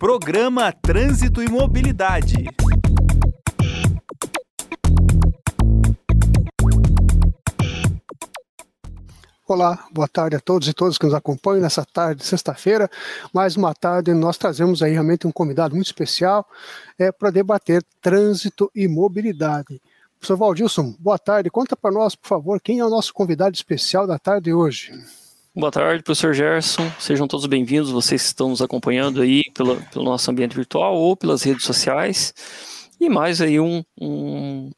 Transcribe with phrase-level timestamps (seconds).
[0.00, 2.46] Programa Trânsito e Mobilidade.
[9.46, 12.90] Olá, boa tarde a todos e todas que nos acompanham nessa tarde, sexta-feira.
[13.30, 16.48] Mais uma tarde, nós trazemos aí realmente um convidado muito especial
[16.98, 19.82] é, para debater trânsito e mobilidade.
[20.18, 21.50] Professor Valdilson, boa tarde.
[21.50, 24.98] Conta para nós, por favor, quem é o nosso convidado especial da tarde hoje.
[25.60, 26.90] Boa tarde, professor Gerson.
[26.98, 31.42] Sejam todos bem-vindos, vocês que estão nos acompanhando aí pelo, nosso ambiente virtual ou pelas
[31.42, 32.32] redes sociais.
[32.98, 34.70] E mais aí um, um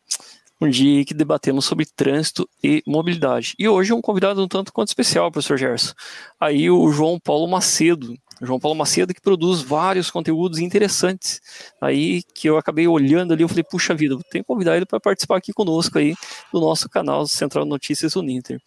[0.60, 3.54] um dia que debatemos sobre trânsito e mobilidade.
[3.60, 5.92] E hoje um convidado um tanto quanto especial, professor Gerson.
[6.40, 8.16] Aí o João Paulo Macedo.
[8.42, 11.40] João Paulo Macedo que produz vários conteúdos interessantes.
[11.80, 14.98] Aí que eu acabei olhando ali, eu falei, puxa vida, tenho que convidar ele para
[14.98, 16.14] participar aqui conosco aí
[16.52, 18.60] do nosso canal Central Notícias Uninter.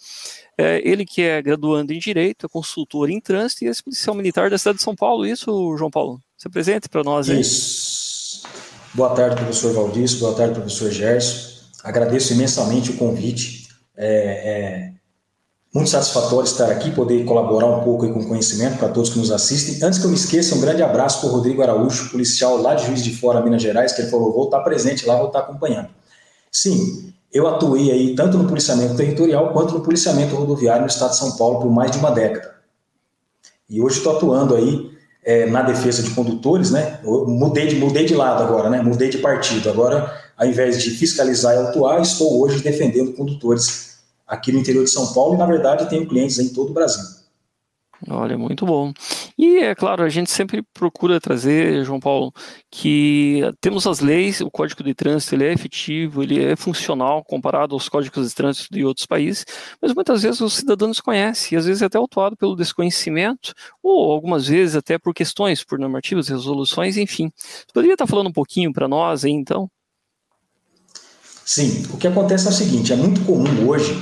[0.57, 4.49] É, ele que é graduando em Direito, é consultor em Trânsito e é policial militar
[4.49, 5.25] da cidade de São Paulo.
[5.25, 6.19] Isso, João Paulo?
[6.38, 7.41] Se apresente para nós aí.
[7.41, 8.44] Isso.
[8.94, 10.19] Boa tarde, professor Valdir.
[10.19, 11.55] Boa tarde, professor Gerson.
[11.83, 13.67] Agradeço imensamente o convite.
[13.97, 14.94] É, é,
[15.76, 19.30] muito satisfatório estar aqui, poder colaborar um pouco com o conhecimento para todos que nos
[19.30, 19.86] assistem.
[19.86, 22.86] Antes que eu me esqueça, um grande abraço para o Rodrigo Araújo, policial lá de
[22.86, 25.90] Juiz de Fora, Minas Gerais, que ele falou: vou estar presente lá, vou estar acompanhando.
[26.50, 31.18] Sim, eu atuei aí tanto no policiamento territorial quanto no policiamento rodoviário no estado de
[31.18, 32.56] São Paulo por mais de uma década.
[33.70, 34.92] E hoje estou atuando aí
[35.26, 37.02] é, na defesa de condutores, né?
[37.03, 38.81] Eu mudei de, mudei de lado agora, né?
[38.81, 39.70] Mudei de partido.
[39.70, 43.94] Agora ao invés de fiscalizar e autuar, estou hoje defendendo condutores
[44.26, 47.04] aqui no interior de São Paulo e, na verdade, tenho clientes em todo o Brasil.
[48.08, 48.94] Olha, muito bom.
[49.38, 52.31] E é claro, a gente sempre procura trazer, João Paulo,
[52.70, 57.73] que temos as leis, o Código de Trânsito ele é efetivo, ele é funcional comparado
[57.73, 59.46] aos códigos de trânsito de outros países,
[59.81, 64.12] mas muitas vezes o cidadão desconhece, e às vezes é até autuado pelo desconhecimento, ou
[64.12, 67.31] algumas vezes até por questões, por normativas, resoluções, enfim.
[67.38, 69.69] Você poderia estar falando um pouquinho para nós aí, então?
[71.46, 73.94] Sim, o que acontece é o seguinte: é muito comum hoje,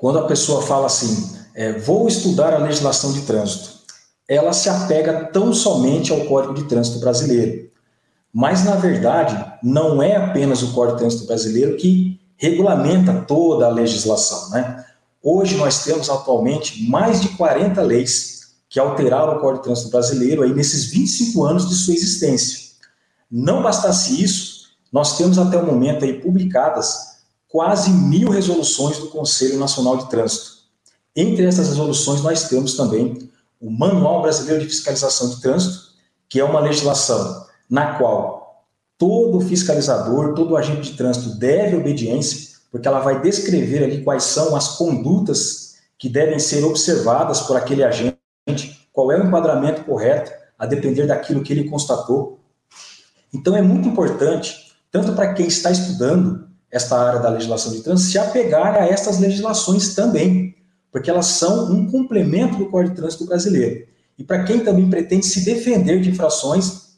[0.00, 3.80] quando a pessoa fala assim, é, vou estudar a legislação de trânsito,
[4.26, 7.68] ela se apega tão somente ao Código de Trânsito brasileiro.
[8.32, 13.70] Mas, na verdade, não é apenas o Código de Trânsito brasileiro que regulamenta toda a
[13.70, 14.50] legislação.
[14.50, 14.86] Né?
[15.22, 20.42] Hoje nós temos atualmente mais de 40 leis que alteraram o Código de Trânsito brasileiro
[20.42, 22.70] aí nesses 25 anos de sua existência.
[23.30, 27.19] Não bastasse isso, nós temos até o momento aí publicadas
[27.50, 30.60] quase mil resoluções do Conselho Nacional de Trânsito.
[31.14, 33.28] Entre essas resoluções, nós temos também
[33.60, 35.90] o Manual Brasileiro de Fiscalização de Trânsito,
[36.28, 38.64] que é uma legislação na qual
[38.96, 44.54] todo fiscalizador, todo agente de trânsito deve obediência, porque ela vai descrever ali quais são
[44.54, 48.16] as condutas que devem ser observadas por aquele agente,
[48.92, 52.38] qual é o enquadramento correto, a depender daquilo que ele constatou.
[53.34, 58.10] Então é muito importante tanto para quem está estudando esta área da legislação de trânsito,
[58.10, 60.54] se apegar a estas legislações também,
[60.92, 63.86] porque elas são um complemento do Código de Trânsito brasileiro.
[64.18, 66.90] E para quem também pretende se defender de infrações,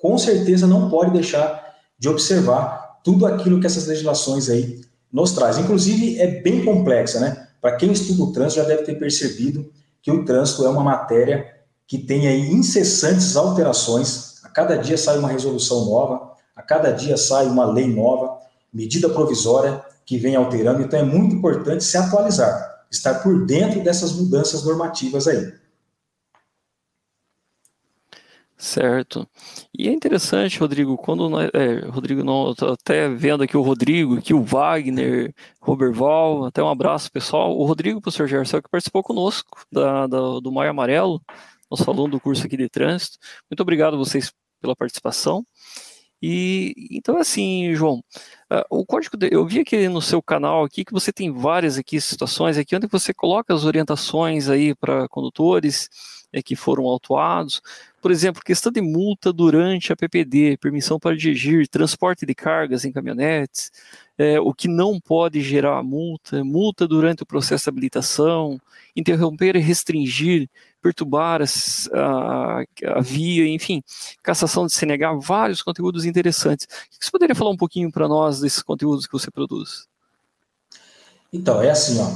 [0.00, 4.80] com certeza não pode deixar de observar tudo aquilo que essas legislações aí
[5.12, 5.64] nos trazem.
[5.64, 7.48] Inclusive, é bem complexa, né?
[7.60, 11.46] Para quem estuda o trânsito já deve ter percebido que o trânsito é uma matéria
[11.86, 17.16] que tem aí incessantes alterações, a cada dia sai uma resolução nova, a cada dia
[17.16, 18.38] sai uma lei nova,
[18.72, 24.12] medida provisória que vem alterando, então é muito importante se atualizar, estar por dentro dessas
[24.12, 25.52] mudanças normativas aí.
[28.62, 29.28] Certo.
[29.76, 34.32] E é interessante, Rodrigo, quando nós, é, Rodrigo, não, até vendo aqui o Rodrigo, aqui
[34.32, 37.58] o Wagner, Roberval, até um abraço pessoal.
[37.58, 41.20] O Rodrigo, professor Gerson, que participou conosco da, da, do Maio Amarelo,
[41.68, 43.18] nós falando do curso aqui de trânsito.
[43.50, 45.44] Muito obrigado a vocês pela participação.
[46.22, 47.98] E então assim, João,
[48.50, 51.76] uh, o código de, eu vi aqui no seu canal aqui que você tem várias
[51.76, 55.90] aqui situações aqui onde você coloca as orientações aí para condutores
[56.32, 57.60] é, que foram autuados.
[58.00, 62.92] Por exemplo, questão de multa durante a PPD, permissão para dirigir, transporte de cargas em
[62.92, 63.70] caminhonetes,
[64.18, 68.60] é, o que não pode gerar multa, multa durante o processo de habilitação,
[68.96, 70.48] interromper e restringir
[70.82, 72.60] perturbar a,
[72.96, 73.82] a, via, enfim,
[74.22, 76.66] cassação de CNH, vários conteúdos interessantes.
[77.00, 79.86] Você poderia falar um pouquinho para nós desses conteúdos que você produz?
[81.32, 82.08] Então, é assim, ó,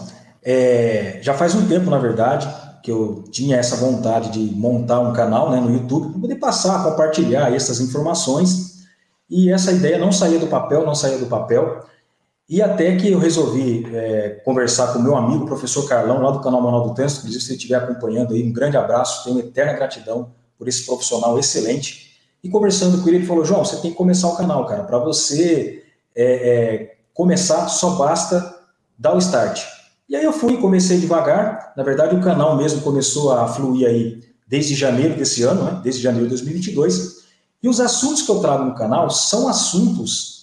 [0.42, 2.46] é, já faz um tempo, na verdade,
[2.82, 6.84] que eu tinha essa vontade de montar um canal né, no YouTube para poder passar,
[6.84, 8.84] compartilhar essas informações,
[9.28, 11.84] e essa ideia não saía do papel, não saía do papel,
[12.48, 16.40] e até que eu resolvi é, conversar com o meu amigo, professor Carlão, lá do
[16.40, 19.72] canal Manual do Trânsito, inclusive se ele estiver acompanhando aí, um grande abraço, tenho eterna
[19.72, 22.12] gratidão por esse profissional excelente.
[22.44, 24.84] E conversando com ele, ele falou: João, você tem que começar o canal, cara.
[24.84, 25.82] Para você
[26.14, 28.54] é, é, começar, só basta
[28.96, 29.64] dar o start.
[30.08, 31.72] E aí eu fui, comecei devagar.
[31.76, 35.81] Na verdade, o canal mesmo começou a fluir aí desde janeiro desse ano, né?
[35.82, 37.25] desde janeiro de 2022.
[37.60, 40.36] E os assuntos que eu trago no canal são assuntos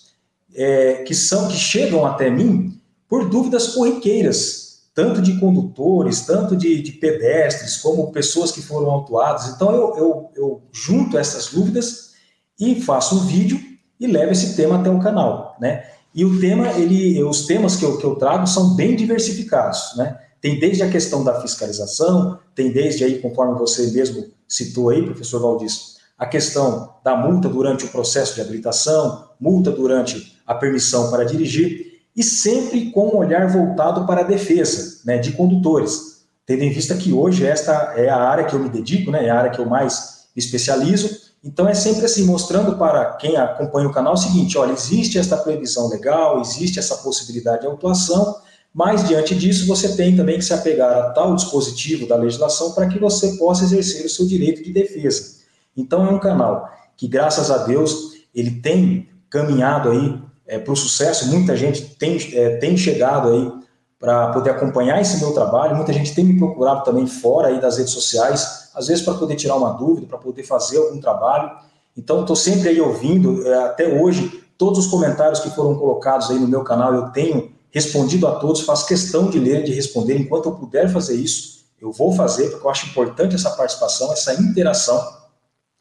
[0.55, 6.81] é, que são que chegam até mim por dúvidas corriqueiras, tanto de condutores, tanto de,
[6.81, 9.47] de pedestres, como pessoas que foram autuadas.
[9.47, 12.11] Então eu, eu, eu junto essas dúvidas
[12.59, 13.59] e faço um vídeo
[13.99, 15.85] e levo esse tema até o canal, né?
[16.13, 20.19] E o tema, ele, os temas que eu, que eu trago são bem diversificados, né?
[20.39, 25.41] Tem desde a questão da fiscalização, tem desde aí, conforme você mesmo citou aí, professor
[25.41, 25.71] Valdir,
[26.17, 32.01] a questão da multa durante o processo de habilitação, multa durante a permissão para dirigir,
[32.15, 36.95] e sempre com um olhar voltado para a defesa né, de condutores, tendo em vista
[36.95, 39.59] que hoje esta é a área que eu me dedico, né, é a área que
[39.59, 44.17] eu mais me especializo, então é sempre assim, mostrando para quem acompanha o canal o
[44.17, 48.37] seguinte, olha, existe esta previsão legal, existe essa possibilidade de autuação,
[48.73, 52.87] mas diante disso você tem também que se apegar a tal dispositivo da legislação para
[52.87, 55.43] que você possa exercer o seu direito de defesa.
[55.75, 60.75] Então é um canal que, graças a Deus, ele tem caminhado aí é, para o
[60.75, 63.51] sucesso, muita gente tem, é, tem chegado aí
[63.99, 67.77] para poder acompanhar esse meu trabalho, muita gente tem me procurado também fora aí das
[67.77, 71.51] redes sociais, às vezes para poder tirar uma dúvida, para poder fazer algum trabalho.
[71.95, 76.37] Então, estou sempre aí ouvindo, é, até hoje, todos os comentários que foram colocados aí
[76.37, 80.49] no meu canal, eu tenho respondido a todos, faço questão de ler, de responder, enquanto
[80.49, 85.01] eu puder fazer isso, eu vou fazer, porque eu acho importante essa participação, essa interação.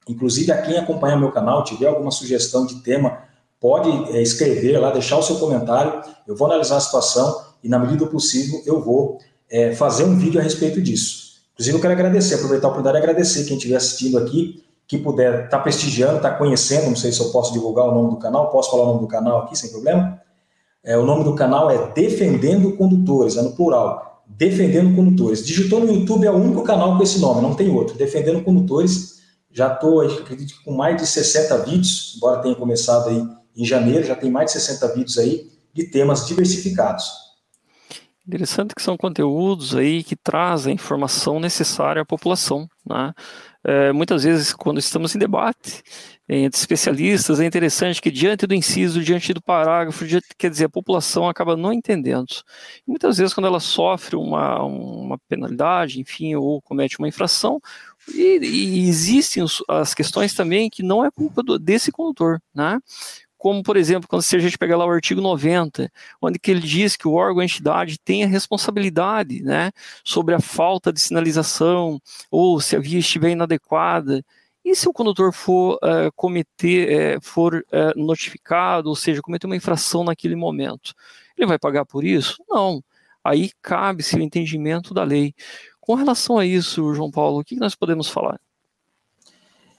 [0.09, 3.19] Inclusive, a quem acompanha meu canal, tiver alguma sugestão de tema,
[3.63, 7.79] pode é, escrever lá, deixar o seu comentário, eu vou analisar a situação e, na
[7.79, 9.19] medida do possível, eu vou
[9.49, 11.35] é, fazer um vídeo a respeito disso.
[11.53, 15.45] Inclusive, eu quero agradecer, aproveitar a oportunidade e agradecer quem estiver assistindo aqui, que puder
[15.45, 18.17] estar tá prestigiando, estar tá conhecendo, não sei se eu posso divulgar o nome do
[18.17, 20.21] canal, posso falar o nome do canal aqui sem problema?
[20.83, 25.47] É, o nome do canal é Defendendo Condutores, é no plural, Defendendo Condutores.
[25.47, 29.21] Digitou no YouTube, é o único canal com esse nome, não tem outro, Defendendo Condutores.
[29.53, 34.05] Já estou, acredito que com mais de 60 vídeos, embora tenha começado aí em janeiro,
[34.05, 37.23] já tem mais de 60 vídeos aí de temas diversificados.
[38.27, 42.69] Interessante que são conteúdos aí que trazem a informação necessária à população.
[42.87, 43.13] Né?
[43.65, 45.83] É, muitas vezes, quando estamos em debate
[46.29, 50.69] entre especialistas, é interessante que diante do inciso, diante do parágrafo, diante, quer dizer, a
[50.69, 52.33] população acaba não entendendo.
[52.87, 57.61] E muitas vezes, quando ela sofre uma, uma penalidade, enfim, ou comete uma infração,
[58.09, 62.79] e, e existem as questões também que não é culpa do, desse condutor, né?
[63.43, 65.91] Como, por exemplo, quando se a gente pegar lá o artigo 90,
[66.21, 69.73] onde que ele diz que o órgão ou entidade tem a responsabilidade né,
[70.05, 72.01] sobre a falta de sinalização
[72.31, 74.25] ou se a via estiver inadequada.
[74.65, 79.57] E se o condutor for uh, cometer, uh, for uh, notificado, ou seja, cometer uma
[79.57, 80.95] infração naquele momento,
[81.37, 82.41] ele vai pagar por isso?
[82.49, 82.81] Não.
[83.25, 85.35] Aí cabe-se o entendimento da lei.
[85.81, 88.41] Com relação a isso, João Paulo, o que nós podemos falar?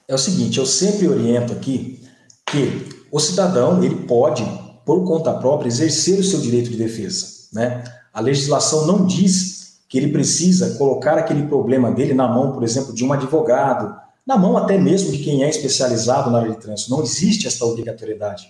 [0.05, 2.03] É o seguinte, eu sempre oriento aqui
[2.45, 4.43] que o cidadão ele pode,
[4.83, 7.27] por conta própria, exercer o seu direito de defesa.
[7.53, 7.83] Né?
[8.11, 12.91] A legislação não diz que ele precisa colocar aquele problema dele na mão, por exemplo,
[12.91, 16.89] de um advogado, na mão até mesmo de quem é especializado na área de trânsito.
[16.89, 18.47] Não existe essa obrigatoriedade.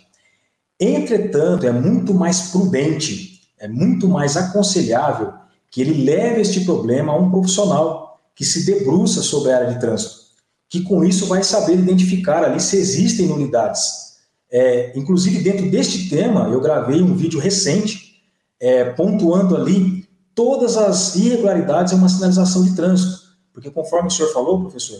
[0.79, 5.33] Entretanto, é muito mais prudente, é muito mais aconselhável
[5.69, 9.79] que ele leve este problema a um profissional que se debruça sobre a área de
[9.81, 10.21] trânsito,
[10.69, 14.12] que com isso vai saber identificar ali se existem nulidades,
[14.53, 18.21] é, inclusive, dentro deste tema, eu gravei um vídeo recente
[18.61, 23.23] é, pontuando ali todas as irregularidades em uma sinalização de trânsito.
[23.51, 24.99] Porque, conforme o senhor falou, professor,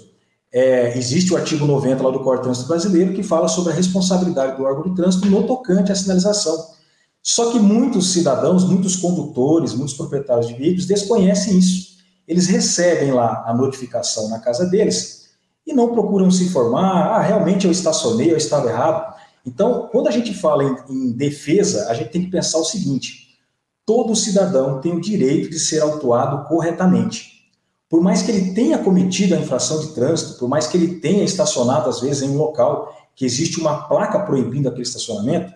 [0.51, 3.75] é, existe o artigo 90 lá do Código de Trânsito Brasileiro que fala sobre a
[3.75, 6.73] responsabilidade do órgão de trânsito no tocante à sinalização.
[7.21, 11.93] Só que muitos cidadãos, muitos condutores, muitos proprietários de veículos desconhecem isso.
[12.27, 15.29] Eles recebem lá a notificação na casa deles
[15.65, 17.13] e não procuram se informar.
[17.13, 19.12] Ah, realmente eu estacionei, eu estava errado.
[19.45, 23.37] Então, quando a gente fala em, em, defesa, a gente tem que pensar o seguinte:
[23.85, 27.33] todo cidadão tem o direito de ser autuado corretamente.
[27.89, 31.23] Por mais que ele tenha cometido a infração de trânsito, por mais que ele tenha
[31.23, 35.53] estacionado, às vezes, em um local que existe uma placa proibindo aquele estacionamento,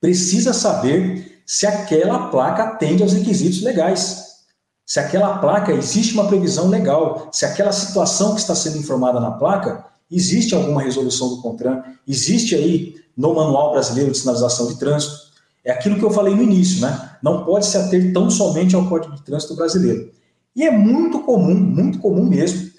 [0.00, 4.32] precisa saber se aquela placa atende aos requisitos legais.
[4.86, 9.32] Se aquela placa existe uma previsão legal, se aquela situação que está sendo informada na
[9.32, 11.82] placa Existe alguma resolução do CONTRAN?
[12.06, 15.14] Existe aí no Manual Brasileiro de Sinalização de Trânsito?
[15.64, 17.16] É aquilo que eu falei no início, né?
[17.22, 20.10] Não pode se ater tão somente ao Código de Trânsito Brasileiro.
[20.54, 22.70] E é muito comum, muito comum mesmo,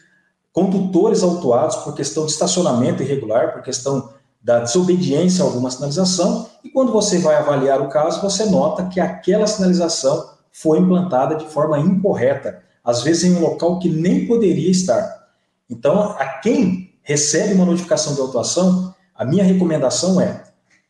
[0.51, 4.09] condutores autuados por questão de estacionamento irregular, por questão
[4.43, 8.99] da desobediência a alguma sinalização, e quando você vai avaliar o caso, você nota que
[8.99, 14.69] aquela sinalização foi implantada de forma incorreta, às vezes em um local que nem poderia
[14.69, 15.23] estar.
[15.69, 20.43] Então, a quem recebe uma notificação de autuação, a minha recomendação é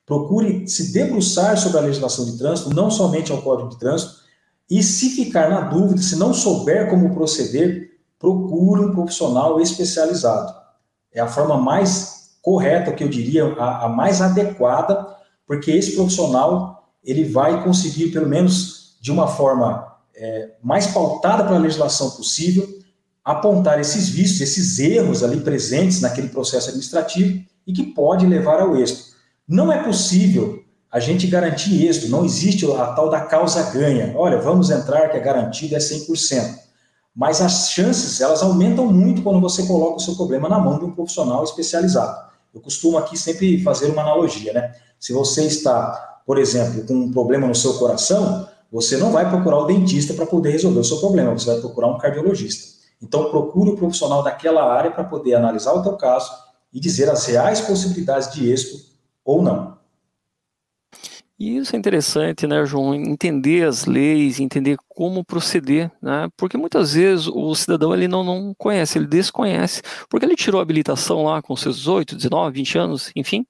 [0.05, 4.23] procure se debruçar sobre a legislação de trânsito, não somente ao Código de Trânsito,
[4.69, 10.53] e se ficar na dúvida, se não souber como proceder, procure um profissional especializado.
[11.11, 15.15] É a forma mais correta, que eu diria, a, a mais adequada,
[15.45, 21.55] porque esse profissional ele vai conseguir, pelo menos de uma forma é, mais pautada para
[21.55, 22.67] a legislação possível,
[23.23, 28.75] apontar esses vícios, esses erros ali presentes naquele processo administrativo e que pode levar ao
[28.75, 29.13] êxito.
[29.47, 34.13] Não é possível a gente garantir êxito, não existe a tal da causa ganha.
[34.15, 36.59] Olha, vamos entrar que a garantida é 100%.
[37.15, 40.85] Mas as chances, elas aumentam muito quando você coloca o seu problema na mão de
[40.85, 42.31] um profissional especializado.
[42.53, 44.75] Eu costumo aqui sempre fazer uma analogia, né?
[44.99, 49.59] Se você está, por exemplo, com um problema no seu coração, você não vai procurar
[49.59, 52.72] o dentista para poder resolver o seu problema, você vai procurar um cardiologista.
[53.03, 56.31] Então, procure o profissional daquela área para poder analisar o teu caso
[56.73, 58.81] e dizer as reais possibilidades de êxito
[59.25, 59.77] ou não.
[61.37, 62.95] Isso é interessante, né, João?
[62.95, 66.29] Entender as leis, entender como proceder, né?
[66.37, 70.61] Porque muitas vezes o cidadão ele não, não conhece, ele desconhece, porque ele tirou a
[70.61, 73.45] habilitação lá com seus 18, 19, 20 anos, enfim,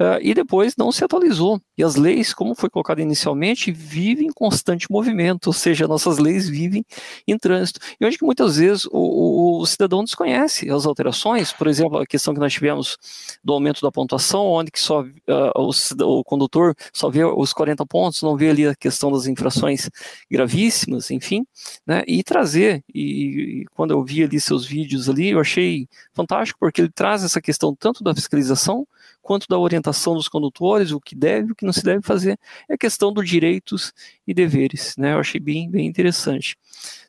[0.00, 1.60] uh, e depois não se atualizou.
[1.76, 6.48] E as leis, como foi colocado inicialmente, vivem em constante movimento, ou seja, nossas leis
[6.48, 6.84] vivem
[7.26, 7.80] em trânsito.
[8.00, 12.06] E onde que muitas vezes o, o, o, cidadão desconhece as alterações, por exemplo, a
[12.06, 12.96] questão que nós tivemos
[13.42, 15.06] do aumento da pontuação, onde que só uh,
[15.56, 15.70] o,
[16.04, 19.90] o, condutor só vê os 40 pontos, não vê ali a questão das infrações
[20.30, 20.67] gravíssimas,
[21.10, 21.46] enfim,
[21.86, 26.58] né, e trazer, e, e quando eu vi ali seus vídeos ali, eu achei fantástico,
[26.60, 28.86] porque ele traz essa questão tanto da fiscalização,
[29.22, 32.74] quanto da orientação dos condutores, o que deve o que não se deve fazer, é
[32.74, 33.92] a questão dos direitos
[34.26, 35.12] e deveres, né?
[35.12, 36.56] Eu achei bem, bem interessante.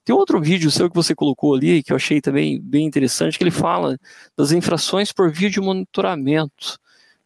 [0.03, 3.43] Tem outro vídeo seu que você colocou ali, que eu achei também bem interessante, que
[3.43, 3.97] ele fala
[4.35, 6.77] das infrações por de monitoramento,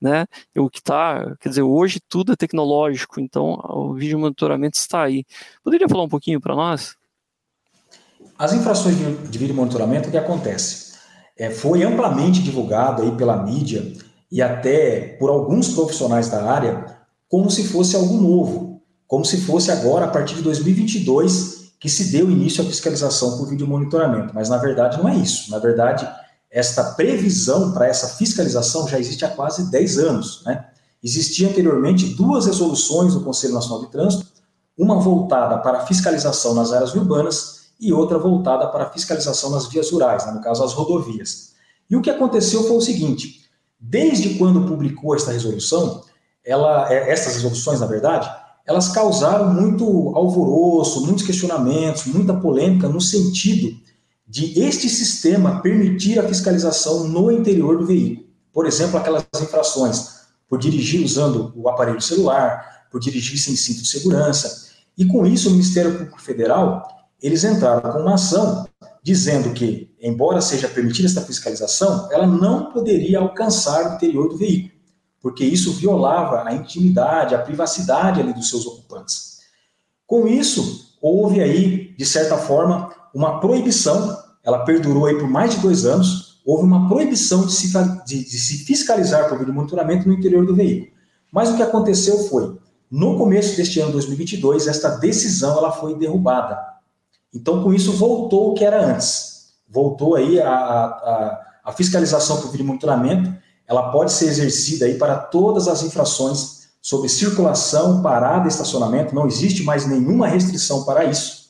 [0.03, 0.27] né?
[0.57, 5.23] O que está, quer dizer, hoje tudo é tecnológico, então o vídeo monitoramento está aí.
[5.63, 6.95] Poderia falar um pouquinho para nós?
[8.37, 10.93] As infrações de vídeo monitoramento, o que acontece?
[11.37, 13.93] É, foi amplamente divulgado aí pela mídia
[14.29, 16.97] e até por alguns profissionais da área
[17.29, 22.11] como se fosse algo novo, como se fosse agora, a partir de 2022, que se
[22.11, 24.33] deu início à fiscalização por vídeo monitoramento.
[24.35, 25.49] Mas na verdade não é isso.
[25.49, 26.07] Na verdade,
[26.53, 30.43] esta previsão para essa fiscalização já existe há quase 10 anos.
[30.45, 30.63] Né?
[31.03, 34.27] Existia anteriormente duas resoluções do Conselho Nacional de Trânsito,
[34.77, 39.67] uma voltada para a fiscalização nas áreas urbanas e outra voltada para a fiscalização nas
[39.67, 40.31] vias rurais, né?
[40.31, 41.53] no caso as rodovias.
[41.89, 43.43] E o que aconteceu foi o seguinte:
[43.79, 46.03] Desde quando publicou esta resolução,
[46.45, 48.31] ela, é, essas resoluções, na verdade,
[48.65, 53.75] elas causaram muito alvoroço, muitos questionamentos, muita polêmica no sentido
[54.33, 58.25] de este sistema permitir a fiscalização no interior do veículo.
[58.51, 63.87] Por exemplo, aquelas infrações por dirigir usando o aparelho celular, por dirigir sem cinto de
[63.87, 64.71] segurança.
[64.97, 66.83] E com isso, o Ministério Público Federal,
[67.21, 68.67] eles entraram com uma ação
[69.03, 74.73] dizendo que, embora seja permitida esta fiscalização, ela não poderia alcançar o interior do veículo,
[75.21, 79.41] porque isso violava a intimidade, a privacidade ali dos seus ocupantes.
[80.07, 85.61] Com isso, houve aí, de certa forma, uma proibição, ela perdurou aí por mais de
[85.61, 87.71] dois anos, houve uma proibição de se,
[88.05, 90.91] de, de se fiscalizar por monitoramento no interior do veículo.
[91.31, 92.57] Mas o que aconteceu foi,
[92.91, 96.73] no começo deste ano 2022, esta decisão ela foi derrubada
[97.33, 99.53] então, com isso, voltou o que era antes.
[99.67, 103.33] Voltou aí a, a, a fiscalização por monitoramento,
[103.67, 109.63] ela pode ser exercida aí para todas as infrações sobre circulação, parada estacionamento, não existe
[109.63, 111.43] mais nenhuma restrição para isso.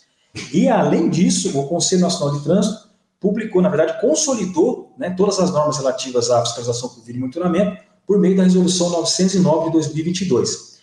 [0.54, 2.83] E, além disso, o Conselho Nacional de Trânsito
[3.24, 8.20] publicou, na verdade, consolidou né, todas as normas relativas à fiscalização por vídeo monitoramento por
[8.20, 10.74] meio da Resolução 909 de 2022.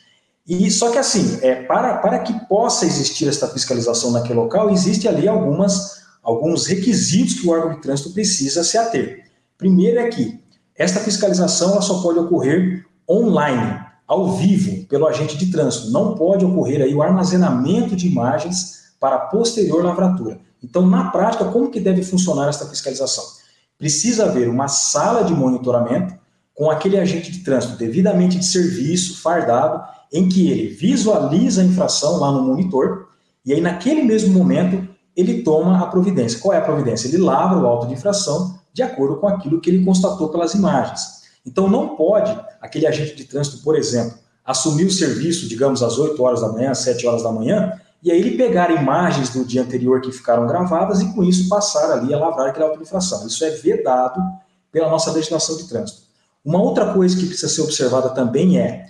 [0.49, 5.07] E só que assim, é, para, para que possa existir esta fiscalização naquele local, existe
[5.07, 9.27] ali algumas, alguns requisitos que o órgão de trânsito precisa se ater.
[9.59, 10.43] Primeiro é que
[10.75, 15.91] esta fiscalização ela só pode ocorrer online, ao vivo, pelo agente de trânsito.
[15.91, 20.41] Não pode ocorrer aí o armazenamento de imagens para posterior lavratura.
[20.63, 23.25] Então, na prática, como que deve funcionar esta fiscalização?
[23.79, 26.15] Precisa haver uma sala de monitoramento
[26.55, 32.19] com aquele agente de trânsito devidamente de serviço, fardado, em que ele visualiza a infração
[32.19, 33.09] lá no monitor,
[33.45, 34.87] e aí naquele mesmo momento
[35.17, 36.39] ele toma a providência.
[36.39, 37.09] Qual é a providência?
[37.09, 41.21] Ele lavra o auto de infração de acordo com aquilo que ele constatou pelas imagens.
[41.45, 46.23] Então não pode aquele agente de trânsito, por exemplo, assumir o serviço, digamos, às 8
[46.23, 49.63] horas da manhã, às 7 horas da manhã, e aí ele pegar imagens do dia
[49.63, 53.27] anterior que ficaram gravadas e com isso passar ali a lavrar aquela auto de infração.
[53.27, 54.21] Isso é vedado
[54.73, 56.03] pela nossa legislação de trânsito.
[56.45, 58.87] Uma outra coisa que precisa ser observada também é,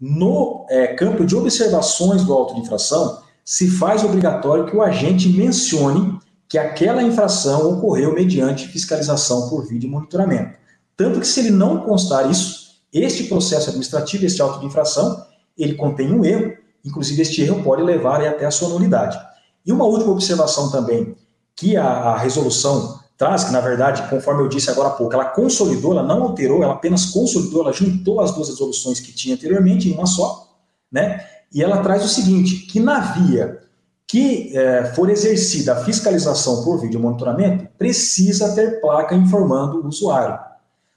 [0.00, 5.28] no é, campo de observações do auto de infração, se faz obrigatório que o agente
[5.28, 6.18] mencione
[6.48, 10.56] que aquela infração ocorreu mediante fiscalização por vídeo e monitoramento.
[10.96, 15.26] Tanto que se ele não constar isso, este processo administrativo, este auto de infração,
[15.58, 16.54] ele contém um erro,
[16.84, 19.18] inclusive este erro pode levar até a sua nulidade.
[19.64, 21.16] E uma última observação também,
[21.56, 25.26] que a, a resolução traz, que na verdade, conforme eu disse agora há pouco, ela
[25.26, 29.88] consolidou, ela não alterou, ela apenas consolidou, ela juntou as duas resoluções que tinha anteriormente
[29.88, 30.52] em uma só,
[30.90, 31.24] né?
[31.52, 33.64] E ela traz o seguinte, que na via
[34.06, 40.38] que é, for exercida a fiscalização por vídeo monitoramento, precisa ter placa informando o usuário.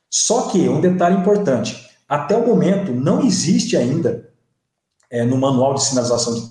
[0.10, 4.27] Só que, um detalhe importante, até o momento não existe ainda
[5.10, 6.42] é, no manual de sinalização de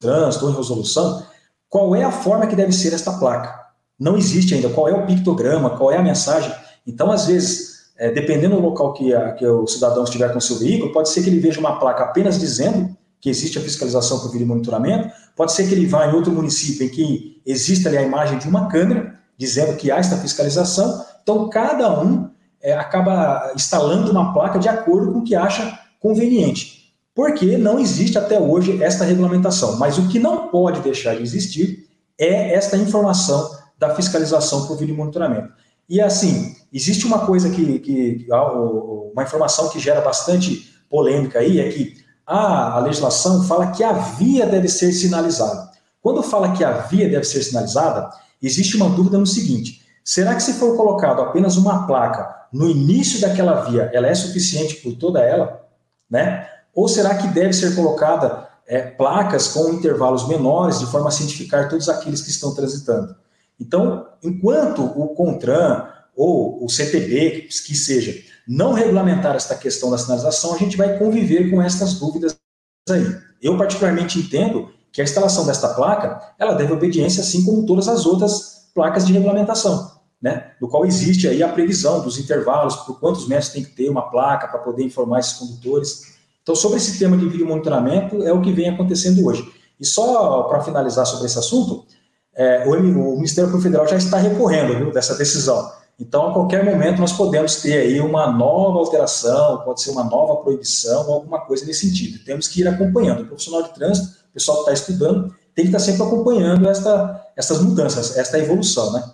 [0.00, 1.26] trânsito ou em resolução
[1.68, 5.04] qual é a forma que deve ser esta placa não existe ainda qual é o
[5.04, 6.54] pictograma, qual é a mensagem.
[6.86, 10.40] Então, às vezes, é, dependendo do local que, a, que o cidadão estiver com o
[10.40, 14.20] seu veículo, pode ser que ele veja uma placa apenas dizendo que existe a fiscalização
[14.20, 17.98] por vídeo monitoramento, pode ser que ele vá em outro município em que exista ali
[17.98, 21.04] a imagem de uma câmera dizendo que há esta fiscalização.
[21.22, 22.30] Então, cada um
[22.62, 26.77] é, acaba instalando uma placa de acordo com o que acha conveniente.
[27.18, 29.76] Porque não existe até hoje esta regulamentação.
[29.76, 34.94] Mas o que não pode deixar de existir é esta informação da fiscalização por vídeo
[34.94, 35.52] monitoramento.
[35.88, 38.24] E assim, existe uma coisa que, que,
[39.12, 43.94] uma informação que gera bastante polêmica aí, é que a, a legislação fala que a
[43.94, 45.72] via deve ser sinalizada.
[46.00, 48.10] Quando fala que a via deve ser sinalizada,
[48.40, 53.20] existe uma dúvida no seguinte, será que se for colocado apenas uma placa no início
[53.20, 55.66] daquela via, ela é suficiente por toda ela,
[56.08, 56.46] né?
[56.78, 61.68] Ou será que deve ser colocada é, placas com intervalos menores, de forma a cientificar
[61.68, 63.16] todos aqueles que estão transitando?
[63.58, 68.14] Então, enquanto o CONTRAN ou o CTB, que seja,
[68.46, 72.38] não regulamentar esta questão da sinalização, a gente vai conviver com essas dúvidas
[72.88, 73.12] aí.
[73.42, 78.06] Eu particularmente entendo que a instalação desta placa, ela deve obediência assim como todas as
[78.06, 80.52] outras placas de regulamentação, né?
[80.60, 84.12] Do qual existe aí a previsão dos intervalos, por quantos metros tem que ter uma
[84.12, 86.17] placa para poder informar esses condutores.
[86.48, 89.46] Então, sobre esse tema de vídeo monitoramento, é o que vem acontecendo hoje.
[89.78, 91.84] E só para finalizar sobre esse assunto,
[92.34, 95.70] é, o, o, Ministério Público Federal já está recorrendo viu, dessa decisão.
[96.00, 100.36] Então, a qualquer momento, nós podemos ter aí uma nova alteração, pode ser uma nova
[100.36, 102.24] proibição, alguma coisa nesse sentido.
[102.24, 103.24] Temos que ir acompanhando.
[103.24, 107.26] O profissional de trânsito, o pessoal que está estudando, tem que estar sempre acompanhando esta,
[107.36, 109.04] essas mudanças, esta evolução, né?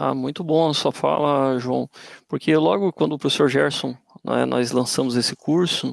[0.00, 1.90] Ah, muito bom a sua fala, João,
[2.28, 5.90] porque logo quando o professor Gerson, né, nós lançamos esse curso,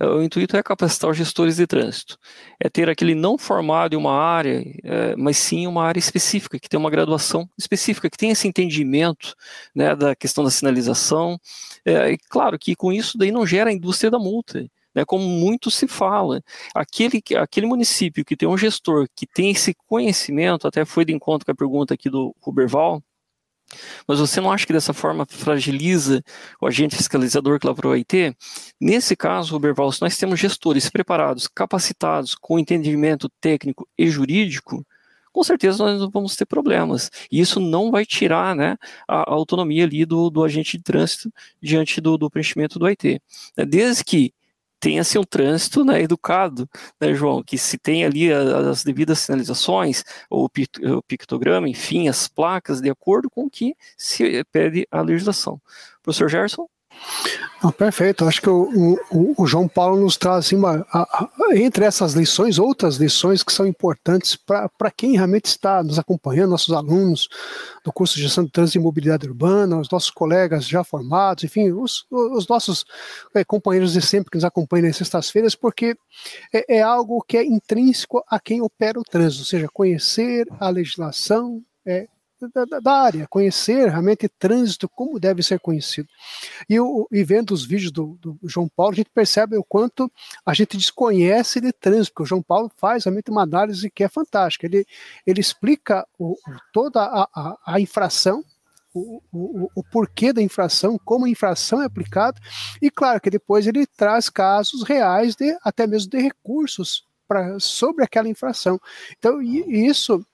[0.00, 2.18] é, o intuito é capacitar os gestores de trânsito,
[2.58, 6.68] é ter aquele não formado em uma área, é, mas sim uma área específica, que
[6.68, 9.36] tem uma graduação específica, que tem esse entendimento
[9.72, 11.38] né, da questão da sinalização,
[11.84, 15.24] é, e claro que com isso daí não gera a indústria da multa, né, como
[15.24, 16.42] muito se fala.
[16.74, 21.46] Aquele, aquele município que tem um gestor que tem esse conhecimento, até foi de encontro
[21.46, 23.00] com a pergunta aqui do Ruberval,
[24.06, 26.22] mas você não acha que dessa forma fragiliza
[26.60, 28.36] o agente fiscalizador que lavrou a IT?
[28.80, 34.86] Nesse caso, Roberval, se nós temos gestores preparados, capacitados, com entendimento técnico e jurídico,
[35.32, 37.10] com certeza nós não vamos ter problemas.
[37.30, 42.00] E isso não vai tirar né, a, autonomia ali do, do agente de trânsito diante
[42.00, 43.20] do, do preenchimento do IT.
[43.68, 44.32] Desde que
[44.80, 46.68] tenha-se um trânsito né, educado,
[47.00, 47.42] né, João?
[47.42, 50.48] Que se tem ali as devidas sinalizações, o
[51.06, 55.60] pictograma, enfim, as placas, de acordo com o que se pede a legislação.
[56.02, 56.68] Professor Gerson?
[57.72, 58.24] Perfeito.
[58.24, 62.12] Acho que o, o, o, João Paulo nos traz assim, uma, a, a, entre essas
[62.12, 67.28] lições, outras lições que são importantes para quem realmente está nos acompanhando, nossos alunos
[67.84, 71.72] do curso de Gestão de Trânsito e Mobilidade Urbana, os nossos colegas já formados, enfim,
[71.72, 72.84] os, os nossos
[73.34, 75.96] é, companheiros de sempre que nos acompanham nas sextas-feiras, porque
[76.52, 80.68] é, é algo que é intrínseco a quem opera o trânsito, ou seja, conhecer a
[80.68, 82.06] legislação, é,
[82.40, 86.08] da, da, área, conhecer realmente trânsito como deve ser conhecido.
[86.68, 90.10] E, o, e vendo os vídeos do, do, João Paulo, a gente percebe o quanto
[90.44, 94.08] a gente desconhece de trânsito, porque o João Paulo faz realmente uma análise que é
[94.08, 94.66] fantástica.
[94.66, 94.86] Ele,
[95.26, 96.36] ele explica o,
[96.72, 98.44] toda a, a, a infração,
[98.94, 102.40] o, o, o, porquê da infração, como a infração é aplicada,
[102.80, 107.04] e claro que depois ele traz casos reais de até mesmo de recursos
[107.58, 108.80] sobre aquela infração.
[109.18, 110.24] Então, isso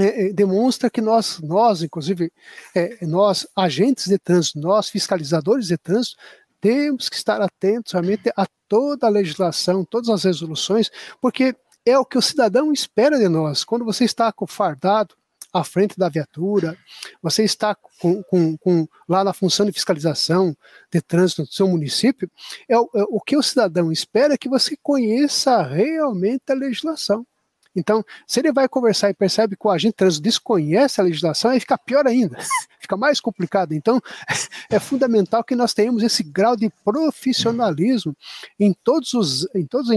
[0.00, 2.32] é, é, demonstra que nós, nós inclusive,
[2.74, 6.16] é, nós, agentes de trânsito, nós, fiscalizadores de trânsito,
[6.58, 12.04] temos que estar atentos realmente a toda a legislação, todas as resoluções, porque é o
[12.04, 13.62] que o cidadão espera de nós.
[13.62, 15.14] Quando você está com fardado
[15.52, 16.78] à frente da viatura,
[17.22, 20.56] você está com, com, com, lá na função de fiscalização
[20.90, 22.30] de trânsito do seu município,
[22.68, 27.26] é o, é o que o cidadão espera é que você conheça realmente a legislação.
[27.74, 31.60] Então, se ele vai conversar e percebe que o agente trânsito desconhece a legislação, aí
[31.60, 32.36] fica pior ainda,
[32.80, 33.72] fica mais complicado.
[33.72, 34.00] Então,
[34.70, 38.16] é fundamental que nós tenhamos esse grau de profissionalismo
[38.58, 39.88] em todos os, em todos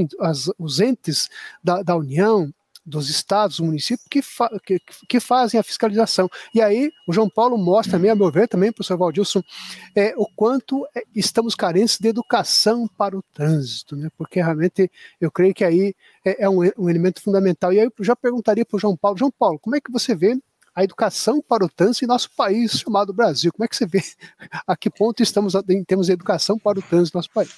[0.58, 1.30] os entes
[1.64, 2.54] da, da União,
[2.86, 6.30] dos estados, dos municípios que, fa que, que, fazem a fiscalização.
[6.54, 9.42] E aí o João Paulo mostra também, a meu ver, também, professor Valdilson,
[9.96, 14.10] é, o quanto é, estamos carentes de educação para o trânsito, né?
[14.18, 17.74] porque realmente eu creio que aí é, é um, um, elemento fundamental.
[17.74, 20.16] E aí eu já perguntaria para o João Paulo, João Paulo, como é que você
[20.16, 20.38] vê
[20.76, 23.52] a educação para o trânsito em nosso país chamado Brasil?
[23.52, 24.02] Como é que você vê
[24.66, 27.52] a que ponto estamos em termos de educação para o trânsito no nosso país?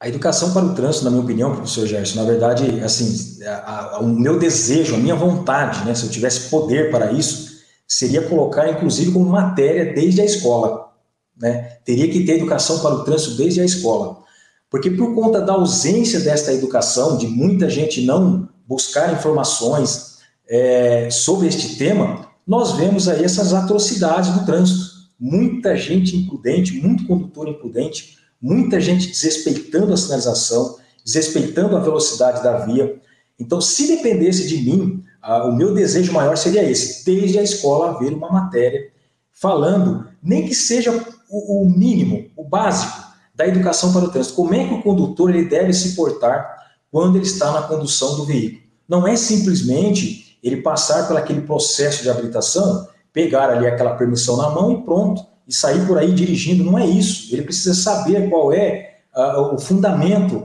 [0.00, 4.00] A educação para o trânsito, na minha opinião, professor Gerson, na verdade, assim, a, a,
[4.00, 8.70] o meu desejo, a minha vontade, né, se eu tivesse poder para isso, seria colocar,
[8.70, 10.90] inclusive, como matéria desde a escola.
[11.36, 11.76] Né?
[11.84, 14.22] Teria que ter educação para o trânsito desde a escola.
[14.70, 21.48] Porque por conta da ausência desta educação, de muita gente não buscar informações é, sobre
[21.48, 25.00] este tema, nós vemos aí essas atrocidades do trânsito.
[25.18, 32.64] Muita gente imprudente, muito condutor imprudente, muita gente desrespeitando a sinalização, desrespeitando a velocidade da
[32.64, 32.96] via.
[33.38, 35.02] Então, se dependesse de mim,
[35.46, 38.88] o meu desejo maior seria esse, desde a escola haver uma matéria
[39.32, 40.92] falando, nem que seja
[41.28, 43.09] o, o mínimo, o básico
[43.40, 44.36] da educação para o trânsito.
[44.36, 46.58] Como é que o condutor ele deve se portar
[46.90, 48.62] quando ele está na condução do veículo?
[48.86, 54.50] Não é simplesmente ele passar por aquele processo de habilitação, pegar ali aquela permissão na
[54.50, 57.34] mão e pronto e sair por aí dirigindo, não é isso.
[57.34, 60.36] Ele precisa saber qual é uh, o fundamento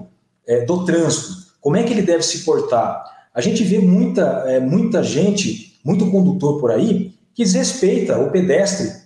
[0.47, 3.03] uh, do trânsito, como é que ele deve se portar.
[3.33, 9.04] A gente vê muita, uh, muita gente, muito condutor por aí, que desrespeita o pedestre,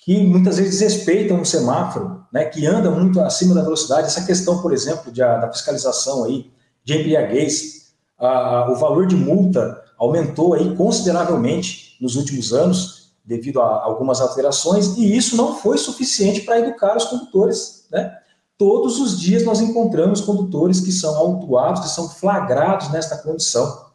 [0.00, 4.06] que muitas vezes desrespeita um semáforo, né, que anda muito acima da velocidade.
[4.06, 6.50] Essa questão, por exemplo, de, da fiscalização aí,
[6.82, 14.20] de embriaguez, o valor de multa aumentou aí consideravelmente nos últimos anos, devido a algumas
[14.20, 17.86] alterações, e isso não foi suficiente para educar os condutores.
[17.90, 18.12] Né?
[18.56, 23.86] Todos os dias nós encontramos condutores que são autuados, que são flagrados nesta condição.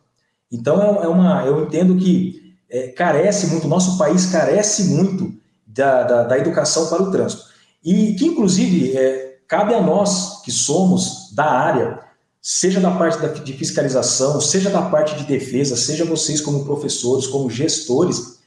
[0.51, 5.33] Então, é, é uma, eu entendo que é, carece muito, nosso país carece muito
[5.75, 7.43] da, da, da, educação para o trânsito.
[7.83, 11.99] E que, inclusive, é, cabe a nós que somos da área,
[12.41, 17.27] seja da parte da, de fiscalização, seja da parte de defesa, seja vocês como professores,
[17.27, 18.39] como gestores,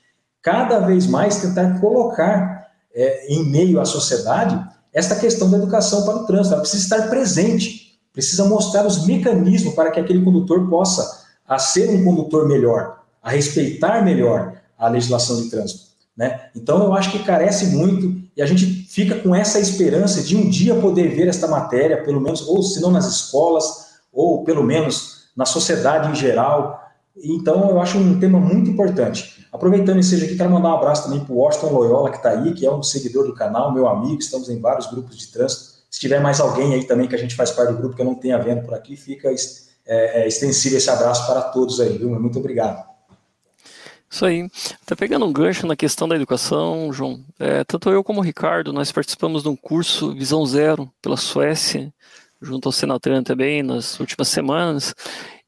[0.43, 4.59] cada vez mais tentar colocar é, em meio à sociedade
[4.93, 6.55] esta questão da educação para o trânsito.
[6.55, 11.88] Ela precisa estar presente, precisa mostrar os mecanismos para que aquele condutor possa a ser
[11.91, 15.88] um condutor melhor, a respeitar melhor a legislação de trânsito.
[16.19, 16.51] Né?
[16.57, 20.51] Então, eu acho que carece muito e a gente fica com essa esperança de um
[20.51, 25.29] dia poder ver esta matéria, pelo menos, ou se não nas escolas, ou pelo menos
[25.37, 26.83] na sociedade em geral.
[27.17, 29.47] Então, eu acho um tema muito importante.
[29.53, 32.53] Aproveitando esse aqui, quero mandar um abraço também para o Washington Loyola, que está aí,
[32.53, 35.79] que é um seguidor do canal, meu amigo, estamos em vários grupos de trânsito.
[35.89, 38.07] Se tiver mais alguém aí também que a gente faz parte do grupo que eu
[38.07, 42.11] não tenha vendo por aqui, fica é, é, extensível esse abraço para todos aí, viu?
[42.11, 42.88] Muito obrigado.
[44.11, 44.49] Isso aí.
[44.87, 47.25] Tá pegando um gancho na questão da educação, João.
[47.38, 51.92] É, tanto eu como o Ricardo, nós participamos de um curso Visão Zero pela Suécia,
[52.40, 54.94] junto ao Senatran também, nas últimas semanas.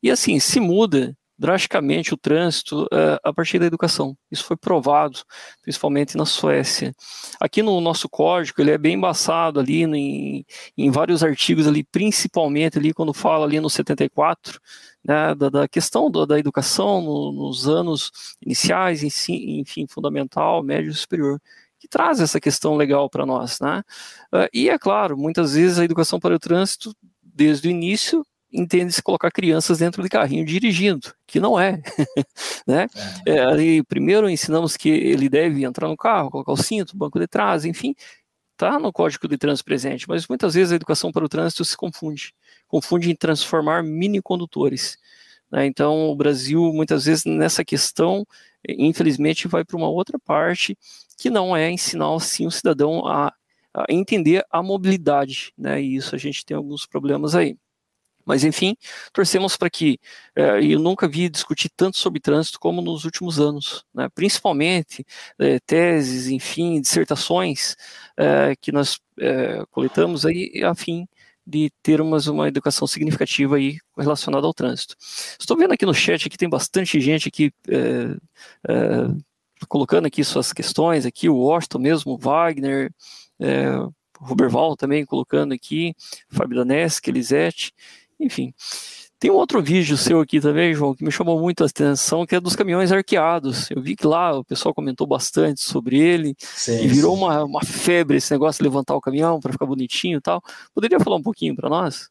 [0.03, 4.15] E assim, se muda drasticamente o trânsito uh, a partir da educação.
[4.31, 5.21] Isso foi provado,
[5.63, 6.93] principalmente na Suécia.
[7.41, 10.45] Aqui no nosso código, ele é bem embaçado ali em,
[10.77, 14.61] em vários artigos ali, principalmente ali quando fala ali no 74,
[15.05, 18.11] né, da, da questão do, da educação no, nos anos
[18.41, 21.41] iniciais, enfim, fundamental, médio e superior
[21.81, 23.83] que traz essa questão legal para nós, né?
[24.31, 29.03] Uh, e é claro, muitas vezes a educação para o trânsito, desde o início, entende-se
[29.03, 31.81] colocar crianças dentro de carrinho dirigindo, que não é.
[32.67, 32.87] né?
[33.27, 33.79] É.
[33.79, 37.65] É, primeiro ensinamos que ele deve entrar no carro, colocar o cinto, banco de trás,
[37.65, 37.95] enfim,
[38.61, 41.77] está no código de trânsito presente, mas muitas vezes a educação para o trânsito se
[41.77, 42.35] confunde,
[42.69, 44.99] confunde em transformar mini condutores.
[45.51, 45.65] Né?
[45.65, 48.27] Então, o Brasil, muitas vezes, nessa questão,
[48.69, 50.77] infelizmente, vai para uma outra parte,
[51.17, 53.33] que não é ensinar, assim, o cidadão a,
[53.73, 55.81] a entender a mobilidade, né?
[55.81, 57.57] e isso a gente tem alguns problemas aí.
[58.31, 58.77] Mas, enfim,
[59.13, 59.99] torcemos para que.
[60.37, 64.09] Eh, eu nunca vi discutir tanto sobre trânsito como nos últimos anos, né?
[64.15, 65.05] principalmente
[65.37, 67.75] eh, teses, enfim, dissertações
[68.17, 69.01] eh, que nós
[69.71, 71.07] coletamos aí a fim
[71.45, 74.95] de termos uma educação significativa aí relacionada ao trânsito.
[75.39, 77.53] Estou vendo aqui no chat que tem bastante gente aqui
[79.69, 82.91] colocando aqui suas questões, aqui o Washington mesmo, Wagner,
[84.21, 85.95] Roberval também colocando aqui,
[86.31, 87.73] Fábio Daneschi, Elisete,
[88.21, 88.53] enfim.
[89.19, 92.35] Tem um outro vídeo seu aqui também, João, que me chamou muito a atenção, que
[92.35, 93.71] é dos caminhões arqueados.
[93.71, 97.63] Eu vi que lá o pessoal comentou bastante sobre ele sim, e virou uma, uma
[97.63, 100.43] febre esse negócio de levantar o caminhão para ficar bonitinho e tal.
[100.75, 102.09] Poderia falar um pouquinho para nós?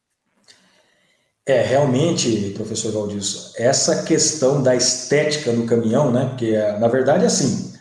[1.44, 6.26] É, realmente, professor Valdilson, essa questão da estética no caminhão, né?
[6.26, 7.72] Porque, na verdade, assim,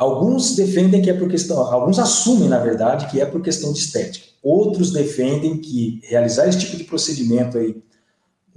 [0.00, 3.80] alguns defendem que é por questão, alguns assumem, na verdade, que é por questão de
[3.80, 4.24] estética.
[4.42, 7.82] Outros defendem que realizar esse tipo de procedimento aí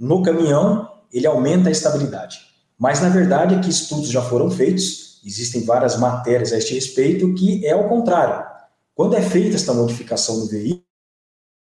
[0.00, 2.40] no caminhão, ele aumenta a estabilidade.
[2.78, 7.66] Mas, na verdade, aqui estudos já foram feitos, existem várias matérias a este respeito, que
[7.66, 8.42] é o contrário.
[8.94, 10.82] Quando é feita esta modificação no veículo,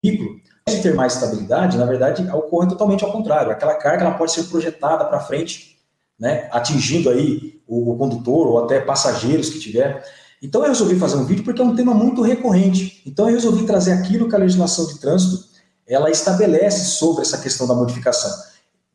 [0.04, 3.50] de ter mais estabilidade, na verdade, ocorre totalmente ao contrário.
[3.50, 5.73] Aquela carga ela pode ser projetada para frente,
[6.18, 10.04] né, atingindo aí o condutor ou até passageiros que tiver.
[10.42, 13.02] Então eu resolvi fazer um vídeo porque é um tema muito recorrente.
[13.06, 15.44] Então eu resolvi trazer aquilo que a legislação de trânsito
[15.86, 18.30] ela estabelece sobre essa questão da modificação.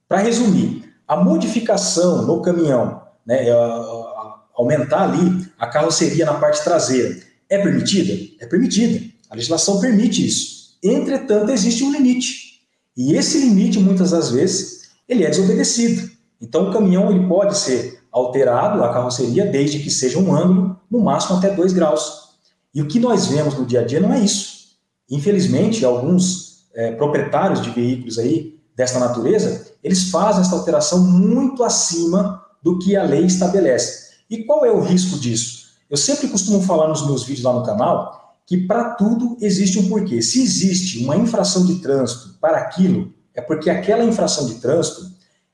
[0.08, 3.52] Para resumir, a modificação no caminhão, né, é,
[4.56, 7.18] aumentar ali a carroceria na parte traseira,
[7.50, 8.14] é permitida?
[8.40, 9.06] É permitida.
[9.30, 10.78] A legislação permite isso.
[10.84, 12.62] Entretanto, existe um limite.
[12.96, 16.10] E esse limite, muitas das vezes, ele é desobedecido.
[16.42, 21.00] Então, o caminhão ele pode ser alterado a carroceria desde que seja um ângulo, no
[21.00, 22.30] máximo até 2 graus.
[22.74, 24.70] E o que nós vemos no dia a dia não é isso.
[25.10, 32.44] Infelizmente, alguns é, proprietários de veículos aí desta natureza, eles fazem essa alteração muito acima
[32.64, 34.10] do que a lei estabelece.
[34.30, 35.70] E qual é o risco disso?
[35.90, 39.90] Eu sempre costumo falar nos meus vídeos lá no canal que para tudo existe um
[39.90, 40.22] porquê.
[40.22, 45.12] Se existe uma infração de trânsito para aquilo, é porque aquela infração de trânsito,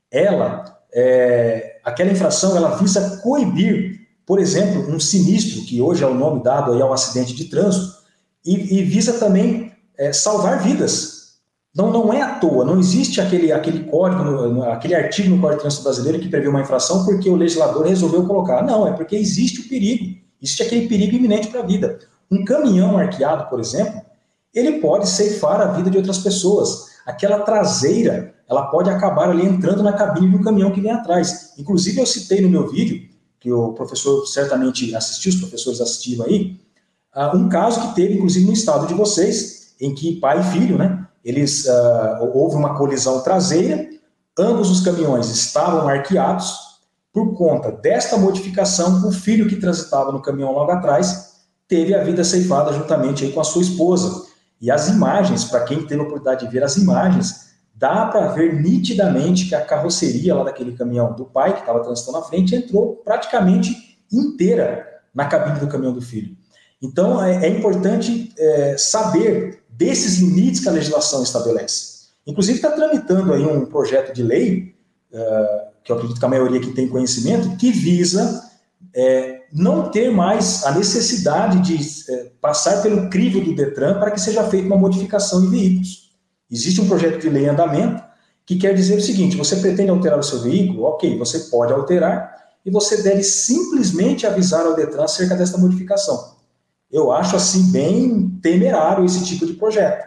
[0.10, 6.14] ela é, aquela infração ela visa coibir, por exemplo, um sinistro, que hoje é o
[6.14, 7.94] nome dado aí ao acidente de trânsito,
[8.46, 11.16] e, e visa também é, salvar vidas.
[11.76, 15.64] Não, não é à toa, não existe aquele, aquele código, aquele artigo no Código de
[15.64, 18.64] Trânsito Brasileiro que prevê uma infração porque o legislador resolveu colocar.
[18.64, 22.00] Não, é porque existe o perigo, existe aquele perigo iminente para a vida.
[22.32, 24.02] Um caminhão arqueado, por exemplo,
[24.54, 26.86] ele pode ceifar a vida de outras pessoas.
[27.06, 31.54] Aquela traseira ela pode acabar ali entrando na cabine um caminhão que vem atrás.
[31.58, 33.08] Inclusive, eu citei no meu vídeo,
[33.40, 36.60] que o professor certamente assistiu, os professores assistiram aí,
[37.16, 40.78] uh, um caso que teve, inclusive, no estado de vocês, em que pai e filho,
[40.78, 43.88] né, eles, uh, houve uma colisão traseira,
[44.38, 46.66] ambos os caminhões estavam arqueados,
[47.16, 52.26] por conta desta modificação, o filho que transitava no caminhão logo atrás teve a vida
[52.26, 54.26] ceifada juntamente aí com a sua esposa.
[54.60, 58.62] E as imagens, para quem teve a oportunidade de ver as imagens, dá para ver
[58.62, 63.02] nitidamente que a carroceria lá daquele caminhão do pai, que estava transitando na frente, entrou
[63.04, 66.36] praticamente inteira na cabine do caminhão do filho.
[66.82, 71.96] Então, é, é importante é, saber desses limites que a legislação estabelece.
[72.26, 74.76] Inclusive, está tramitando aí um projeto de lei,
[75.12, 78.44] uh, que eu acredito que a maioria aqui tem conhecimento, que visa
[78.96, 84.20] é, não ter mais a necessidade de é, passar pelo crivo do Detran para que
[84.20, 86.05] seja feita uma modificação de veículos.
[86.50, 88.04] Existe um projeto de lei em andamento
[88.46, 90.84] que quer dizer o seguinte: você pretende alterar o seu veículo?
[90.84, 96.36] Ok, você pode alterar e você deve simplesmente avisar ao Detran acerca dessa modificação.
[96.92, 100.06] Eu acho assim bem temerário esse tipo de projeto.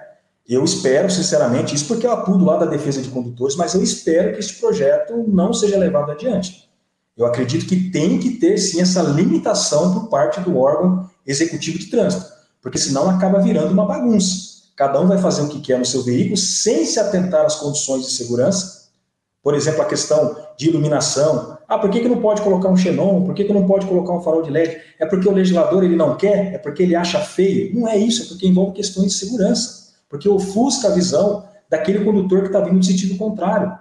[0.49, 4.33] Eu espero, sinceramente, isso porque eu atuo lá da defesa de condutores, mas eu espero
[4.33, 6.69] que esse projeto não seja levado adiante.
[7.15, 11.87] Eu acredito que tem que ter sim essa limitação por parte do órgão executivo de
[11.87, 12.25] trânsito,
[12.63, 14.58] porque senão acaba virando uma bagunça.
[14.79, 18.05] Cada um vai fazer o que quer no seu veículo sem se atentar às condições
[18.05, 18.91] de segurança.
[19.43, 21.59] Por exemplo, a questão de iluminação.
[21.67, 23.25] Ah, por que, que não pode colocar um xenon?
[23.25, 24.81] Por que, que não pode colocar um farol de LED?
[25.01, 26.55] É porque o legislador ele não quer?
[26.55, 27.75] É porque ele acha feio?
[27.75, 29.95] Não é isso, é porque envolve questões de segurança.
[30.09, 33.77] Porque ofusca a visão daquele condutor que está vindo no sentido contrário,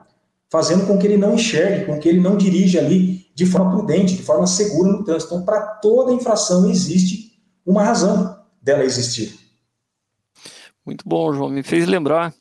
[0.49, 4.15] fazendo com que ele não enxergue, com que ele não dirija ali de forma prudente,
[4.15, 5.31] de forma segura no trânsito.
[5.31, 7.33] Então, para toda infração existe
[7.63, 9.46] uma razão dela existir.
[10.87, 11.49] Muito bom, João.
[11.49, 12.33] Me fez lembrar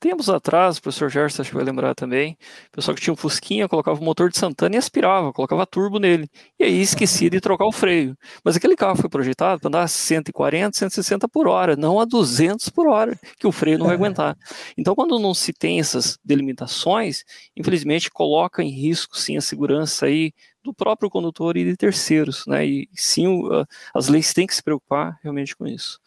[0.00, 3.16] Tempos atrás, o professor Gerson acho que vai lembrar também, o pessoal que tinha um
[3.16, 6.30] Fusquinha colocava o motor de Santana e aspirava, colocava turbo nele.
[6.58, 8.16] E aí esquecia de trocar o freio.
[8.42, 12.70] Mas aquele carro foi projetado para andar a 140, 160 por hora, não a 200
[12.70, 14.34] por hora, que o freio não vai aguentar.
[14.78, 20.32] Então, quando não se tem essas delimitações, infelizmente coloca em risco sim a segurança aí
[20.62, 22.66] do próprio condutor e de terceiros, né?
[22.66, 23.26] E sim,
[23.94, 26.00] as leis têm que se preocupar realmente com isso.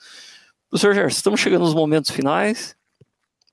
[0.70, 2.78] Professor Gerson, estamos chegando nos momentos finais.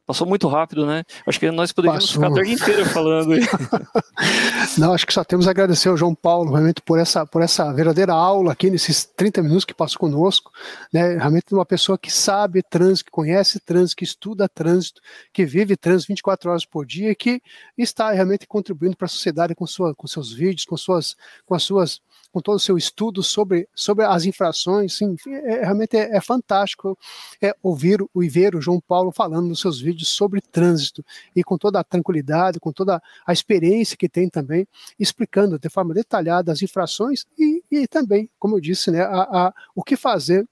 [0.07, 1.02] Passou muito rápido, né?
[1.26, 2.22] Acho que nós poderíamos Passou.
[2.22, 3.35] ficar a tarde inteira falando.
[4.79, 7.72] Não, acho que só temos a agradecer ao João Paulo realmente por essa, por essa
[7.72, 10.52] verdadeira aula aqui nesses 30 minutos que passou conosco.
[10.92, 11.16] Né?
[11.16, 15.00] Realmente uma pessoa que sabe trânsito, que conhece trânsito, que estuda trânsito,
[15.33, 17.42] que vive trânsito 24 horas por dia e que
[17.76, 21.64] está realmente contribuindo para a sociedade com, sua, com seus vídeos, com, suas, com as
[21.64, 22.00] suas
[22.37, 26.99] com todo o seu estudo sobre, sobre as infrações, sim, é, realmente é, é, fantástico
[27.40, 31.03] é, ouvir o e ver o João Paulo falando nos seus vídeos sobre trânsito
[31.35, 34.68] e com toda a tranquilidade, com toda a experiência que tem também,
[34.99, 39.55] explicando de forma detalhada as infrações e, e também, como eu disse, né, a, a,
[39.75, 40.46] o que fazer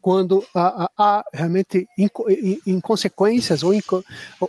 [0.00, 1.86] quando há, há realmente
[2.66, 3.72] inconsequências ou,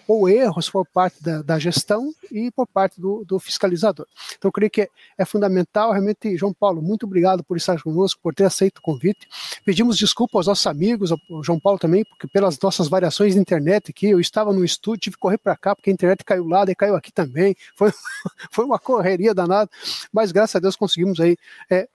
[0.08, 4.06] ou, erros por parte da, da, gestão e por parte do, do fiscalizador.
[4.38, 8.20] Então, eu creio que é, é, fundamental, realmente, João Paulo, muito obrigado por estar conosco,
[8.22, 9.28] por ter aceito o convite.
[9.66, 13.92] Pedimos desculpa aos nossos amigos, ao João Paulo também, porque pelas nossas variações de internet
[13.92, 16.64] aqui, eu estava no estúdio, tive que correr para cá, porque a internet caiu lá,
[16.68, 17.56] e caiu aqui também.
[17.76, 17.92] Foi,
[18.52, 19.70] foi uma correria danada,
[20.12, 21.38] mas graças a Deus conseguimos aí
[21.70, 21.88] é,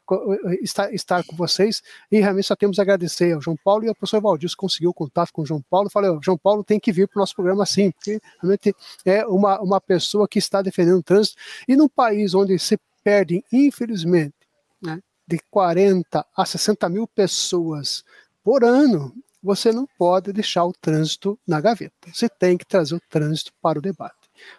[0.63, 3.95] estar, estar com vocês e realmente só temos a agradecer ao João Paulo e o
[3.95, 5.89] professor Valdir conseguiu contato com o João Paulo.
[5.91, 8.75] Falei, oh, João Paulo tem que vir para o nosso programa assim, porque realmente
[9.05, 11.37] é uma, uma pessoa que está defendendo o trânsito.
[11.67, 14.35] E num país onde se perde, infelizmente,
[14.83, 18.05] né, de 40 a 60 mil pessoas
[18.43, 21.95] por ano, você não pode deixar o trânsito na gaveta.
[22.13, 24.15] Você tem que trazer o trânsito para o debate.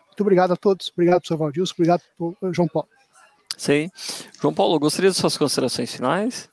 [0.08, 0.90] Muito obrigado a todos.
[0.90, 1.64] Obrigado, professor Valdir.
[1.64, 2.04] Obrigado,
[2.52, 2.90] João Paulo.
[3.58, 3.90] Sim.
[4.42, 6.50] João Paulo, gostaria de suas considerações finais?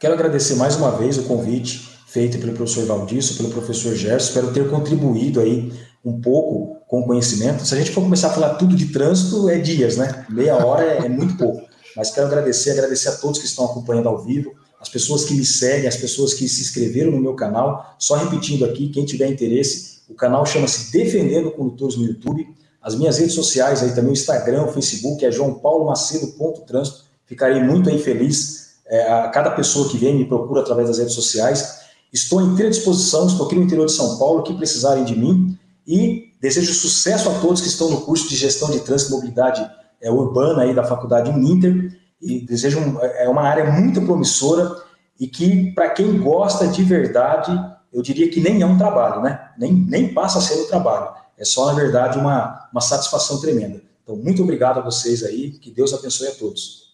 [0.00, 4.28] Quero agradecer mais uma vez o convite feito pelo professor Valdisso, pelo professor Gerson.
[4.28, 5.70] Espero ter contribuído aí
[6.02, 7.66] um pouco com o conhecimento.
[7.66, 10.24] Se a gente for começar a falar tudo de trânsito, é dias, né?
[10.30, 11.68] Meia hora é, é muito pouco.
[11.94, 15.44] Mas quero agradecer, agradecer a todos que estão acompanhando ao vivo, as pessoas que me
[15.44, 17.94] seguem, as pessoas que se inscreveram no meu canal.
[17.98, 22.48] Só repetindo aqui, quem tiver interesse, o canal chama-se Defendendo Condutores no YouTube.
[22.80, 26.32] As minhas redes sociais aí também, o Instagram, o Facebook, é João Paulo Macedo.
[26.66, 27.04] Trânsito.
[27.26, 28.59] Ficarei muito aí feliz
[28.90, 31.80] é, a cada pessoa que vem me procura através das redes sociais.
[32.12, 35.56] Estou em inteira disposição, estou aqui no interior de São Paulo, que precisarem de mim
[35.86, 39.70] e desejo sucesso a todos que estão no curso de gestão de trânsito e mobilidade
[40.02, 44.76] é, urbana aí da faculdade Uninter e desejo um, é uma área muito promissora
[45.18, 47.52] e que para quem gosta de verdade,
[47.92, 49.50] eu diria que nem é um trabalho, né?
[49.56, 51.14] Nem, nem passa a ser um trabalho.
[51.38, 53.82] É só, na verdade, uma, uma satisfação tremenda.
[54.02, 56.89] Então, muito obrigado a vocês aí, que Deus abençoe a todos.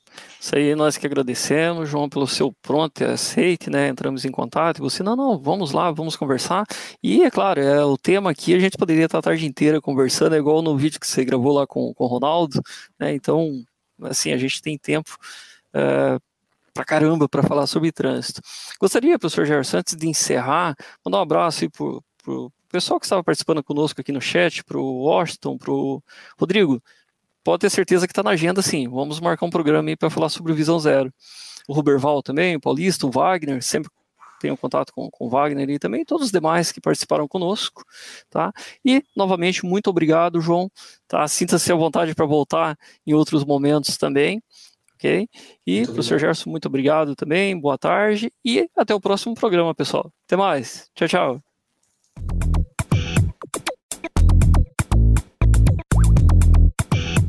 [0.46, 3.88] Isso aí nós que agradecemos, João, pelo seu pronto aceite, né?
[3.88, 6.64] Entramos em contato e você, não, não, vamos lá, vamos conversar.
[7.02, 10.37] E é claro, é, o tema aqui a gente poderia estar a tarde inteira conversando,
[10.37, 12.62] é igual no vídeo que você gravou lá com, com o Ronaldo,
[12.96, 13.12] né?
[13.12, 13.61] Então,
[14.02, 15.16] assim, a gente tem tempo.
[15.74, 16.16] É,
[16.87, 18.40] caramba para falar sobre trânsito.
[18.80, 23.24] Gostaria, professor Gerson, antes de encerrar, mandar um abraço aí pro, pro pessoal que estava
[23.24, 26.00] participando conosco aqui no chat, pro Washington, pro
[26.38, 26.80] Rodrigo
[27.46, 28.88] pode ter certeza que está na agenda sim.
[28.88, 31.14] Vamos marcar um programa aí para falar sobre o Visão Zero.
[31.68, 33.88] O Ruberval também, o Paulista, o Wagner, sempre
[34.40, 37.85] tenho contato com, com o Wagner e também todos os demais que participaram conosco,
[38.28, 38.52] tá?
[38.85, 40.68] E, novamente, muito obrigado, João,
[41.06, 41.26] tá?
[41.28, 44.42] Sinta-se à vontade para voltar em outros momentos também,
[44.96, 45.28] ok?
[45.64, 50.12] E, muito professor Gerson, muito obrigado também, boa tarde e até o próximo programa, pessoal.
[50.26, 52.55] Até mais, tchau, tchau.